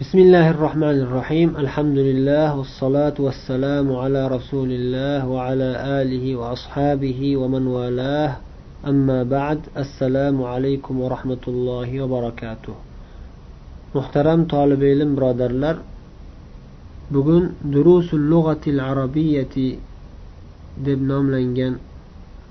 بسم 0.00 0.18
الله 0.18 0.46
الرحمن 0.50 0.98
الرحيم 1.06 1.48
الحمد 1.64 1.98
لله 2.08 2.46
والصلاة 2.58 3.16
والسلام 3.26 3.86
على 4.02 4.20
رسول 4.36 4.70
الله 4.78 5.20
وعلى 5.34 5.70
آله 6.02 6.24
وأصحابه 6.40 7.20
ومن 7.36 7.64
والاه 7.66 8.30
أما 8.90 9.18
بعد 9.36 9.60
السلام 9.84 10.36
عليكم 10.42 10.94
ورحمة 11.00 11.44
الله 11.48 11.88
وبركاته 12.02 12.74
محترم 13.94 14.40
طالب 14.54 14.80
علم 14.90 15.10
برادرلر 15.16 15.76
bugun 17.12 17.52
durusul 17.72 18.24
lug'atil 18.32 18.80
arabiyyati 18.80 19.76
deb 20.86 21.00
nomlangan 21.10 21.76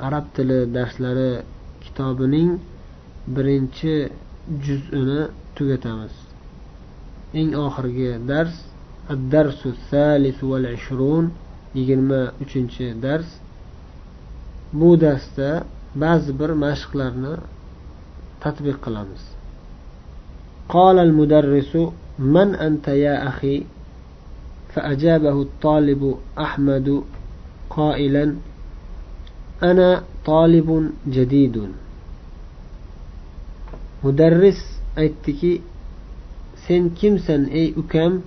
arab 0.07 0.25
tili 0.37 0.59
darslari 0.75 1.41
kitobining 1.83 2.49
birinchi 3.35 3.95
juz'ini 4.65 5.21
tugatamiz 5.57 6.13
eng 7.39 7.51
oxirgi 7.65 8.09
dars 8.29 8.53
addarsu 9.13 9.69
salis 9.89 10.37
val 10.49 10.65
ishrun 10.77 11.25
yigirma 11.77 12.21
uchinchi 12.43 12.87
dars 13.05 13.29
bu 14.79 14.89
darsda 15.03 15.49
ba'zi 16.03 16.31
bir 16.39 16.51
mashqlarni 16.65 17.33
tatbiq 18.43 18.77
qilamiz 18.85 19.23
قال 20.77 20.97
المدرس 21.07 21.73
من 22.35 22.49
أنت 22.67 22.87
يا 22.87 23.15
أخي 23.29 23.57
فأجابه 24.73 25.41
الطالب 25.47 26.01
أحمد 26.45 26.87
قائلا 27.69 28.25
أنا 29.63 29.89
طالب 30.25 30.69
جديد 31.07 31.55
مدرس 34.03 34.59
aytdiki 34.97 35.61
sen 36.67 36.89
kimsan 36.97 37.49
ey 37.51 37.73
ukam 37.81 38.21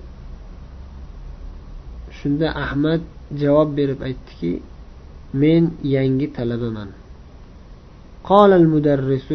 shunda 2.10 2.48
ahmad 2.64 3.00
javob 3.40 3.74
berib 3.76 4.00
aytdiki 4.02 4.62
men 5.40 5.64
yangi 5.82 6.28
talabaman 6.36 6.90
قال 8.24 8.52
المدرس 8.52 9.32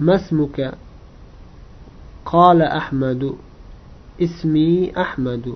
ما 0.00 0.14
اسمك 0.14 0.74
قال 2.24 2.62
أحمد 2.62 3.34
اسمي 4.22 4.92
أحمد 4.96 5.54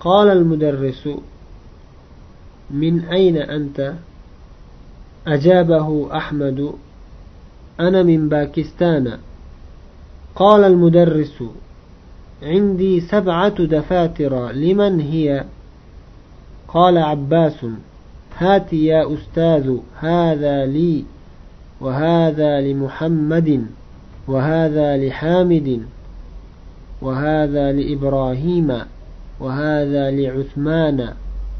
قال 0.00 0.28
المدرس 0.28 1.08
من 2.70 3.04
أين 3.04 3.36
أنت 3.36 3.94
أجابه 5.26 6.16
أحمد 6.16 6.72
أنا 7.80 8.02
من 8.02 8.28
باكستان 8.28 9.18
قال 10.35 10.63
المدرس 10.63 11.43
عندي 12.43 13.01
سبعة 13.01 13.63
دفاتر 13.63 14.51
لمن 14.51 14.99
هي؟ 14.99 15.45
قال 16.67 16.97
عباس 16.97 17.65
هات 18.37 18.73
يا 18.73 19.13
أستاذ 19.13 19.77
هذا 19.99 20.65
لي 20.65 21.03
وهذا 21.81 22.61
لمحمد 22.61 23.65
وهذا 24.27 24.97
لحامد 24.97 25.85
وهذا 27.01 27.71
لإبراهيم 27.71 28.77
وهذا 29.39 30.11
لعثمان 30.11 31.13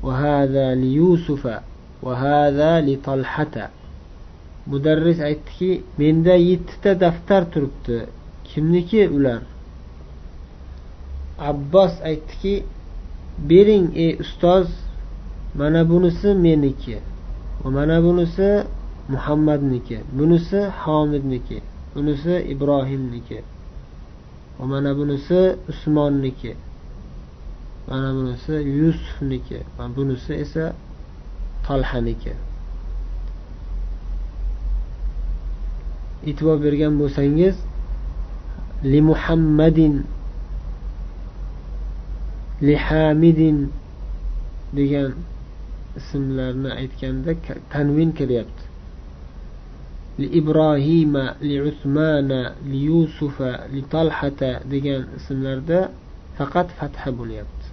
وهذا 0.04 0.76
ليوسف 0.76 1.60
وهذا 2.04 2.82
لطلحة. 2.82 3.70
mudarris 4.68 5.20
aytdiki 5.20 5.82
menda 5.98 6.36
yettita 6.38 6.94
daftar 7.04 7.44
turibdi 7.54 7.98
kimniki 8.54 9.10
ular? 9.10 9.42
Abbos 11.40 11.94
aytdiki 12.04 12.56
bering 13.50 13.86
ey 13.96 14.12
ustoz 14.24 14.68
mana 15.56 15.90
bunisi 15.90 16.34
meniki 16.34 16.98
va 17.64 17.70
mana 17.72 18.04
bunisi 18.04 18.64
muhammadniki 19.10 19.98
bunisi 20.18 20.60
homidniki 20.82 21.62
bunisi 21.96 22.34
ibrohimniki 22.54 23.40
va 24.60 24.66
mana 24.66 24.98
bunisi 24.98 25.40
usmonniki 25.70 26.56
mana 27.88 28.14
bunisi 28.16 28.54
yusufniki 28.78 29.60
va 29.78 29.86
bunisi 29.96 30.34
esa 30.44 30.66
tolhaniki 31.68 32.34
e'tibor 36.30 36.58
bergan 36.66 36.94
bo'lsangiz 37.02 37.56
li 38.83 39.01
muhammadin 39.01 39.95
li 42.61 42.75
hamidin 42.87 43.69
degan 44.77 45.13
ismlarni 45.97 46.71
aytganda 46.81 47.33
tanvin 47.73 48.13
kiryapti 48.13 48.65
li 50.19 50.27
ibrohima 50.41 51.25
li 51.41 51.61
usmana 51.61 52.41
li 52.71 52.79
yusufa 52.89 53.51
li 53.73 53.83
talhata 53.93 54.61
degan 54.71 55.03
ismlarda 55.19 55.81
faqat 56.39 56.69
fatha 56.79 57.11
bo'lyapti 57.19 57.67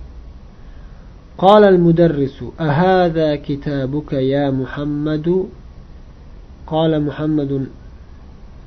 قال 1.37 1.63
المدرس 1.63 2.43
أهذا 2.59 3.35
كتابك 3.35 4.13
يا 4.13 4.51
محمد 4.51 5.45
قال 6.67 7.05
محمد 7.05 7.67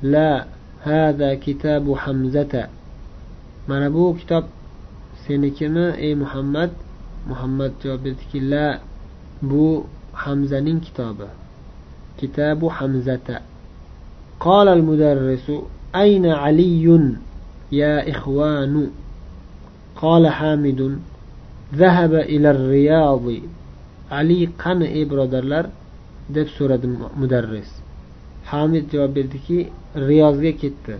لا 0.03 0.45
هذا 0.81 1.35
كتاب 1.35 1.95
حمزة 1.95 2.67
mana 3.67 3.91
bu 3.93 4.15
kitob 4.15 4.45
senikimi 5.27 5.91
ey 5.99 6.15
muhammad 6.15 6.71
muhammad 7.27 7.71
javob 7.83 7.99
berdiki 8.03 8.39
la 8.39 8.79
bu 9.43 9.83
hamzaning 10.13 10.79
kitobi 10.79 11.27
kitabu 12.17 12.69
hamzata 12.69 13.41
قال 14.39 14.67
المدرس 14.67 15.51
أين 15.95 16.25
علي 16.25 16.85
يا 17.71 18.09
إخوان 18.11 18.87
قال 19.95 20.27
حامد 20.27 20.99
ذهب 21.75 22.13
إلى 22.13 22.51
الرياض 22.51 23.25
علي 24.11 24.45
قن 24.45 24.81
إي 24.81 25.05
برادرلر 25.05 25.65
deb 26.29 26.47
so'radi 26.57 26.87
mudarris 27.19 27.69
hamid 28.52 28.84
javob 28.92 29.12
berdiki 29.16 29.58
riyozga 29.96 30.52
ketdi 30.62 30.96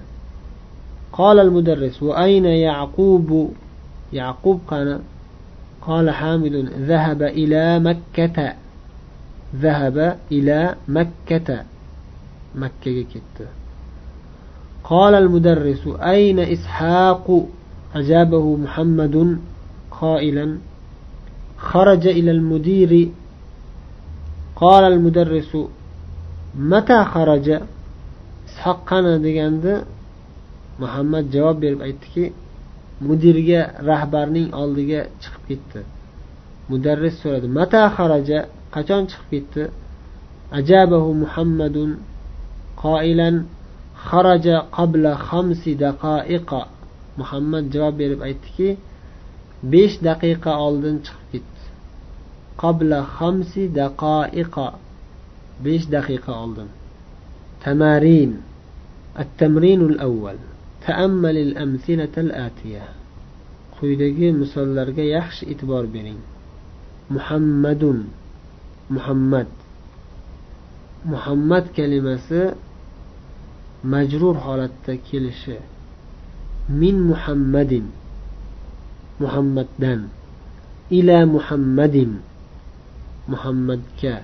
قال 1.13 1.39
المدرس 1.41 2.03
وأين 2.03 2.45
يعقوب؟ 2.45 3.53
يعقوب 4.13 4.61
قال 4.69 5.01
قال 5.83 6.11
حامد 6.11 6.55
ذهب 6.89 7.23
إلى 7.23 7.79
مكة. 7.79 8.55
ذهب 9.57 10.19
إلى 10.33 10.75
مكة. 10.89 11.65
مكة 12.55 13.05
كت 13.13 13.39
قال 14.85 15.15
المدرس 15.15 15.85
أين 15.87 16.39
إسحاق؟ 16.39 17.47
أجابه 17.95 18.57
محمد 18.57 19.39
قائلا 19.91 20.59
خرج 21.59 22.07
إلى 22.07 22.31
المدير. 22.31 23.09
قال 24.57 24.85
المدرس 24.93 25.57
mata 26.55 26.99
xaraja 27.13 27.59
ishoq 28.49 28.79
qani 28.89 29.13
deganda 29.25 29.75
muhammad 30.79 31.25
javob 31.35 31.57
berib 31.63 31.81
aytdiki 31.87 32.25
mudirga 33.07 33.61
rahbarning 33.91 34.49
oldiga 34.63 35.01
chiqib 35.23 35.43
ketdi. 35.49 35.81
Mudarris 36.71 37.15
so'radi 37.23 37.49
mata 37.59 37.83
xaraja 37.97 38.39
qachon 38.75 39.03
chiqib 39.11 39.29
ketdi? 39.33 39.65
Ajabahu 40.59 41.11
muhammadun 41.23 41.91
qoilan 42.83 43.37
xaraja 44.09 44.57
qabla 44.77 45.13
xamsi 45.29 45.73
daqaiqa. 45.85 46.61
Muhammad 47.21 47.65
javob 47.75 47.95
berib 48.01 48.21
aytdiki 48.29 48.69
besh 49.73 49.97
daqiqa 50.09 50.53
oldin 50.67 50.97
chiqib 51.07 51.27
ketdi. 51.33 51.63
Qabla 52.63 52.99
xamsi 53.17 53.63
daqaiqa. 53.81 54.67
besh 55.64 55.86
daqiqa 55.90 56.32
oldin 56.44 56.70
tamarin 57.64 58.34
التمرين 59.18 59.82
الأول 59.82 60.38
تأمل 60.88 61.38
الأمثلة 61.38 62.14
الآتية 62.18 62.86
quyidagi 63.78 64.34
misollarga 64.34 65.04
yaxshi 65.06 65.44
e'tibor 65.54 65.86
bering 65.94 66.18
muhammadun 67.14 68.10
muhammad 68.90 69.50
muhammad 71.06 71.66
kalimasi 71.78 72.42
majrur 73.94 74.36
holatda 74.46 74.94
kelishi 75.08 75.58
min 76.82 76.96
muhammadin 77.10 77.86
muhammaddan 79.22 80.10
ila 80.98 81.18
muhammadin 81.36 82.12
muhammadga 83.32 84.16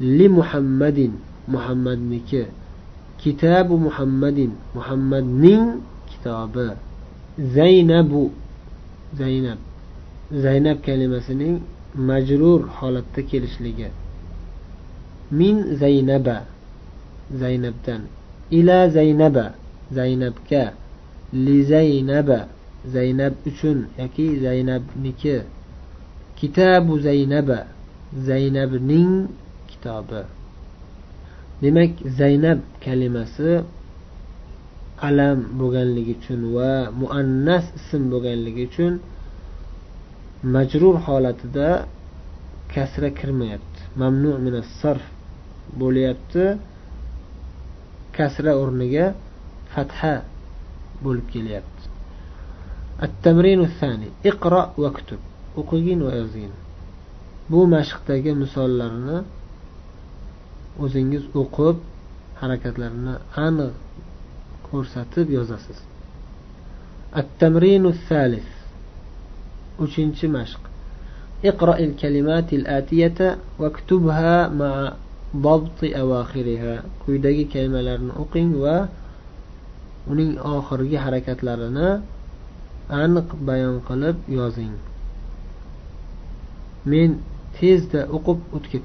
Li 0.00 0.28
muhammadin. 0.28 1.12
Muhammadniki. 1.48 2.46
Kitabu 3.18 3.78
muhammadin. 3.78 4.52
Muhammadning 4.74 5.80
kitobi. 6.06 6.76
Zaynabu. 7.38 8.32
Zaynab. 9.16 9.58
Zaynab 10.32 10.84
kalimasining 10.84 11.62
majrur 11.94 12.68
holatda 12.68 13.22
kelishligi. 13.26 13.88
Min 15.30 15.76
zaynaba. 15.76 16.44
Zaynabdan. 17.32 18.02
Ila 18.50 18.88
zaynaba. 18.88 19.54
Zaynabga. 19.92 20.72
Li 21.32 21.64
zaynaba. 21.64 22.48
Zaynab 22.92 23.34
uchun 23.46 23.88
yoki 23.98 24.40
zaynabniki. 24.40 25.42
Kitabu 26.36 26.98
zaynaba. 26.98 27.66
Zaynabning 28.26 29.28
kitobi 29.87 30.21
demak 31.61 31.91
zaynab 32.19 32.59
kalimasi 32.85 33.51
alam 35.07 35.39
bo'lganligi 35.59 36.13
uchun 36.19 36.41
va 36.55 36.71
muannas 37.01 37.65
ism 37.79 38.01
bo'lganligi 38.13 38.61
uchun 38.69 38.93
majrur 40.55 40.95
holatida 41.05 41.69
kasra 42.73 43.09
kirmayapti 43.19 43.79
mamnu 44.01 44.31
minas 44.45 44.69
sarf 44.81 45.05
bo'lyapti 45.81 46.43
kasra 48.17 48.51
o'rniga 48.61 49.05
fatha 49.73 50.13
bo'lib 51.05 51.27
kelyapti 51.35 51.83
التمرين 53.07 53.59
الثاني 53.69 54.09
اقرأ 54.25 54.63
واكتب 54.77 55.19
o'qigin 55.59 55.99
va 56.05 56.11
yozgin 56.19 56.53
bu 57.51 57.59
mashqdagi 57.75 58.31
misollarni 58.41 59.17
o'zingiz 60.83 61.23
o'qib 61.41 61.75
harakatlarini 62.41 63.15
aniq 63.47 63.73
ko'rsatib 64.67 65.27
yozasiz 65.37 65.79
التمرين 67.21 67.85
الثالث 67.85 68.47
uchinchi 69.83 70.27
mashq 70.27 70.61
اقرأ 71.45 71.77
الكلمات 71.79 72.53
الآتية 72.53 73.37
واكتبها 73.59 74.49
مع 74.49 74.93
ضبط 75.35 75.79
أواخرها 75.83 76.83
quyidagi 77.05 77.45
kalimalarni 77.53 78.11
o'qing 78.21 78.49
va 78.63 78.87
uning 80.07 80.37
oxirgi 80.39 80.97
harakatlarini 81.05 81.89
aniq 82.89 83.27
bayon 83.47 83.77
qilib 83.87 84.17
yozing 84.39 84.75
men 86.85 87.09
tezda 87.59 88.01
o'qib 88.15 88.39
o'tib 88.55 88.81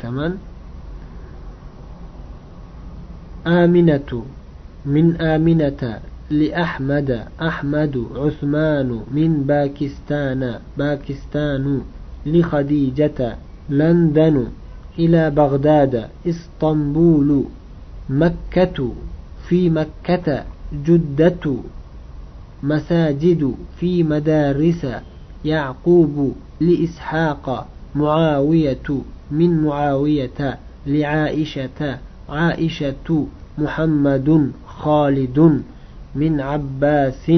Aminatu 3.46 4.24
min 4.86 5.22
aminata 5.22 6.00
لأحمد 6.32 7.28
أحمد 7.42 8.06
عثمان 8.16 9.02
من 9.12 9.44
باكستان 9.44 10.60
باكستان 10.78 11.82
لخديجة 12.26 13.36
لندن 13.70 14.48
إلى 15.00 15.30
بغداد 15.32 16.08
إسطنبول 16.28 17.44
مكة 18.10 18.94
في 19.48 19.70
مكة 19.70 20.44
جدة 20.86 21.56
مساجد 22.64 23.56
في 23.80 24.04
مدارس 24.04 24.88
يعقوب 25.46 26.34
لإسحاق 26.62 27.68
معاوية 27.96 28.88
من 29.32 29.64
معاوية 29.64 30.60
لعائشة 30.88 31.98
عائشة 32.29 33.27
محمد 33.59 34.53
خالد 34.67 35.63
من 36.15 36.41
عباس 36.41 37.33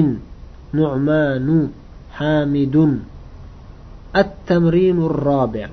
نعمان 0.73 1.69
حامد 2.11 2.99
التمرين 4.15 5.05
الرابع 5.05 5.69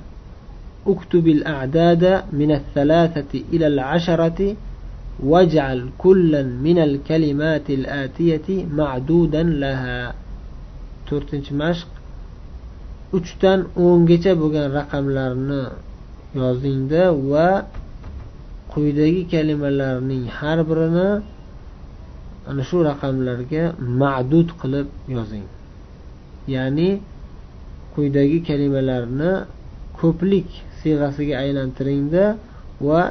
اكتب 0.87 1.29
الأعداد 1.29 2.23
من 2.33 2.51
الثلاثة 2.53 3.41
إلى 3.53 3.67
العشرة 3.67 4.57
واجعل 5.23 5.89
كلا 5.99 6.43
من 6.43 6.79
الكلمات 6.79 7.71
الآتية 7.71 8.67
معدودا 8.75 9.43
لها 9.43 10.15
to'rtinchi 11.09 11.53
mashq 11.63 11.89
uchdan 13.19 13.61
o'ngacha 13.85 14.33
bo'lgan 14.41 14.67
raqamlarni 14.79 15.63
yozingda 16.39 17.05
va 17.31 17.49
quyidagi 18.74 19.22
kalimalarning 19.34 20.26
har 20.38 20.60
birini 20.70 21.10
ana 22.50 22.64
shu 22.70 22.78
raqamlarga 22.90 23.64
ma'dud 24.02 24.50
qilib 24.62 24.88
yozing. 25.18 25.46
Ya'ni 26.56 26.90
quyidagi 27.94 28.40
kalimalarni 28.50 29.32
ko'plik 30.00 30.50
siyg'asiga 30.80 31.34
aylantiringda 31.44 32.26
va 32.88 33.02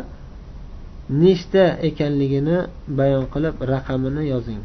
nechta 1.25 1.65
ekanligini 1.89 2.59
bayon 2.99 3.25
qilib 3.35 3.55
raqamini 3.73 4.23
yozing. 4.33 4.63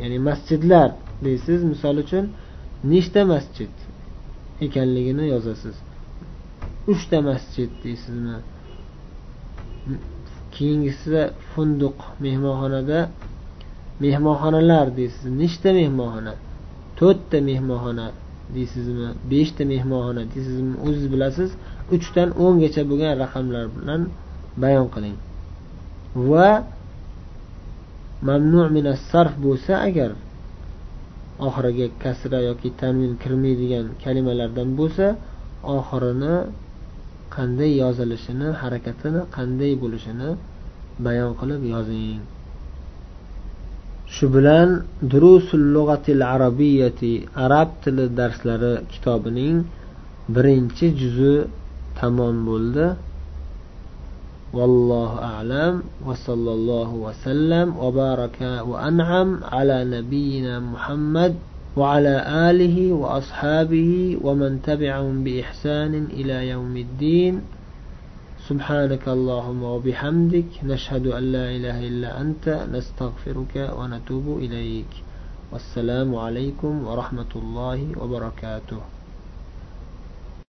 Ya'ni 0.00 0.18
masjidlar 0.28 0.88
deysiz 1.24 1.60
misol 1.72 1.96
uchun 2.04 2.24
nechta 2.92 3.20
masjid 3.32 3.72
ekanligini 4.66 5.24
yozasiz. 5.34 5.76
Uchta 6.92 7.18
masjid 7.30 7.70
deysizmi? 7.84 8.36
Keyingisida 10.54 11.22
funduq 11.50 11.98
mehmonxonada. 12.24 12.98
Mehmonxonalar 14.04 14.86
deysiz 14.98 15.24
nechta 15.40 15.70
mehmonxona? 15.80 16.32
To'rtta 16.98 17.38
mehmonxona 17.50 18.06
deysizmi? 18.54 19.08
Beshta 19.30 19.62
mehmonxona 19.72 20.22
deysizmi? 20.32 20.74
O'zingiz 20.84 21.08
bilasiz. 21.14 21.50
Uchdan 21.94 22.28
o'ngacha 22.44 22.82
bo'lgan 22.90 23.12
raqamlar 23.22 23.64
bilan 23.76 24.00
bayon 24.62 24.86
qiling. 24.94 25.16
Va 26.30 26.50
mamnu 28.28 28.62
minas 28.76 29.00
sarf 29.10 29.34
bo'lsa 29.46 29.72
agar 29.88 30.10
oxiriga 31.46 31.86
kasra 32.02 32.38
yoki 32.48 32.68
tanvin 32.80 33.12
kirmaydigan 33.22 33.86
kalimalardan 34.04 34.68
bo'lsa 34.80 35.06
oxirini 35.76 36.34
qanday 37.35 37.71
yozilishini 37.83 38.47
harakatini 38.61 39.21
qanday 39.35 39.71
bo'lishini 39.81 40.29
bayon 41.05 41.31
qilib 41.39 41.61
yozing 41.73 42.19
shu 44.15 44.25
bilan 44.35 44.69
durusul 45.11 45.65
lug'atil 45.75 46.21
arabiyati 46.35 47.13
arab 47.45 47.69
tili 47.83 48.05
darslari 48.19 48.73
kitobining 48.91 49.57
birinchi 50.35 50.85
juzi 50.99 51.35
tamom 51.99 52.35
bo'ldi 52.49 52.87
والله 54.57 55.11
أعلم 55.31 55.73
وصلى 56.07 56.51
الله 56.57 56.89
وسلم 57.05 57.67
وبارك 57.83 58.39
وأنعم 58.69 59.29
على 59.43 59.77
نبينا 59.95 60.53
محمد 60.59 61.33
وعلى 61.76 62.50
آله 62.50 62.92
وأصحابه 62.92 64.18
ومن 64.20 64.62
تبعهم 64.62 65.24
بإحسان 65.24 65.94
إلى 66.12 66.48
يوم 66.48 66.76
الدين. 66.76 67.40
سبحانك 68.48 69.08
اللهم 69.08 69.62
وبحمدك 69.62 70.50
نشهد 70.64 71.06
أن 71.06 71.32
لا 71.32 71.46
إله 71.56 71.88
إلا 71.88 72.20
أنت 72.20 72.66
نستغفرك 72.72 73.72
ونتوب 73.78 74.38
إليك. 74.38 74.92
والسلام 75.52 76.14
عليكم 76.14 76.86
ورحمة 76.86 77.32
الله 77.36 77.78
وبركاته. 78.00 78.80